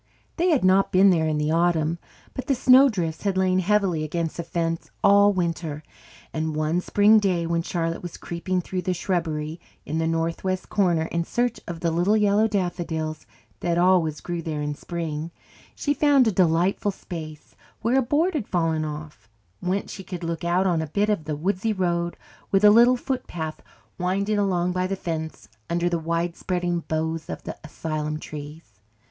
They 0.37 0.49
had 0.49 0.65
not 0.65 0.91
been 0.91 1.11
there 1.11 1.27
in 1.27 1.37
the 1.37 1.51
autumn, 1.51 1.99
but 2.33 2.47
the 2.47 2.55
snowdrifts 2.55 3.21
had 3.21 3.37
lain 3.37 3.59
heavily 3.59 4.03
against 4.03 4.35
the 4.37 4.41
fence 4.43 4.89
all 5.03 5.31
winter, 5.31 5.83
and 6.33 6.55
one 6.55 6.81
spring 6.81 7.19
day 7.19 7.45
when 7.45 7.61
Charlotte 7.61 8.01
was 8.01 8.17
creeping 8.17 8.61
through 8.61 8.81
the 8.81 8.95
shrubbery 8.95 9.59
in 9.85 9.99
the 9.99 10.07
northwest 10.07 10.69
corner 10.69 11.03
in 11.11 11.23
search 11.23 11.59
of 11.67 11.81
the 11.81 11.91
little 11.91 12.17
yellow 12.17 12.47
daffodils 12.47 13.27
that 13.59 13.77
always 13.77 14.21
grew 14.21 14.41
there 14.41 14.59
in 14.63 14.73
spring, 14.73 15.29
she 15.75 15.93
found 15.93 16.27
a 16.27 16.31
delightful 16.31 16.89
space 16.89 17.53
where 17.83 17.99
a 17.99 18.01
board 18.01 18.33
had 18.33 18.47
fallen 18.47 18.83
off, 18.83 19.29
whence 19.59 19.91
she 19.91 20.03
could 20.03 20.23
look 20.23 20.43
out 20.43 20.65
on 20.65 20.81
a 20.81 20.87
bit 20.87 21.09
of 21.11 21.27
woodsy 21.29 21.73
road 21.73 22.17
with 22.49 22.63
a 22.63 22.71
little 22.71 22.97
footpath 22.97 23.61
winding 23.99 24.39
along 24.39 24.71
by 24.71 24.87
the 24.87 24.95
fence 24.95 25.47
under 25.69 25.87
the 25.87 25.99
widespreading 25.99 26.79
boughs 26.87 27.29
of 27.29 27.43
the 27.43 27.55
asylum 27.63 28.19
trees. 28.19 28.79